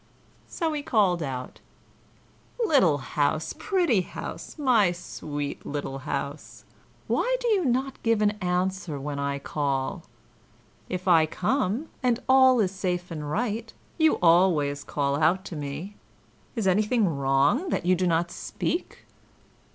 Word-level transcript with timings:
So 0.47 0.73
he 0.73 0.81
called 0.81 1.21
out: 1.21 1.59
"Little 2.65 2.97
house, 2.97 3.53
pretty 3.55 4.01
house, 4.01 4.57
my 4.57 4.91
sweet 4.91 5.63
little 5.63 5.99
house, 6.09 6.65
why 7.05 7.37
do 7.39 7.47
you 7.49 7.63
not 7.65 8.01
give 8.01 8.19
an 8.23 8.31
answer 8.41 8.99
when 8.99 9.19
I 9.19 9.37
call? 9.37 10.01
If 10.89 11.07
I 11.07 11.27
come, 11.27 11.87
and 12.01 12.19
all 12.27 12.59
is 12.59 12.71
safe 12.71 13.11
and 13.11 13.29
right, 13.29 13.71
you 13.99 14.15
always 14.23 14.83
call 14.83 15.17
out 15.17 15.45
to 15.45 15.55
me. 15.55 15.97
Is 16.55 16.65
anything 16.65 17.07
wrong, 17.07 17.69
that 17.69 17.85
you 17.85 17.93
do 17.93 18.07
not 18.07 18.31
speak?" 18.31 19.05